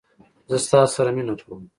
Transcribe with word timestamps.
زه 0.49 0.57
ستا 0.65 0.79
سره 0.95 1.09
مینه 1.15 1.33
کوم 1.45 1.61